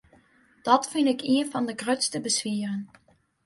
[0.67, 2.81] Dat fyn ik ien fan de grutste beswieren.